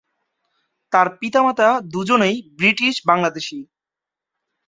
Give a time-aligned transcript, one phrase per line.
[0.93, 3.59] তার পিতামাতা দুজনেই ব্রিটিশ বাংলাদেশী।